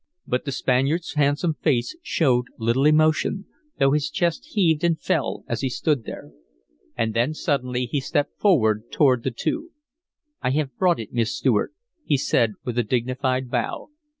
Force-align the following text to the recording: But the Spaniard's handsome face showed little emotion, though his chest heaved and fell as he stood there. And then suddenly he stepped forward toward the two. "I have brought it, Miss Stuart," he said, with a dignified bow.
But 0.25 0.45
the 0.45 0.51
Spaniard's 0.51 1.13
handsome 1.13 1.53
face 1.61 1.95
showed 2.01 2.45
little 2.57 2.87
emotion, 2.87 3.45
though 3.77 3.91
his 3.91 4.09
chest 4.09 4.47
heaved 4.53 4.83
and 4.83 4.99
fell 4.99 5.43
as 5.47 5.61
he 5.61 5.69
stood 5.69 6.05
there. 6.05 6.31
And 6.97 7.13
then 7.13 7.35
suddenly 7.35 7.85
he 7.85 7.99
stepped 7.99 8.39
forward 8.39 8.89
toward 8.91 9.21
the 9.23 9.29
two. 9.29 9.69
"I 10.41 10.49
have 10.53 10.75
brought 10.75 10.99
it, 10.99 11.13
Miss 11.13 11.37
Stuart," 11.37 11.75
he 12.03 12.17
said, 12.17 12.53
with 12.65 12.79
a 12.79 12.83
dignified 12.83 13.51
bow. 13.51 13.89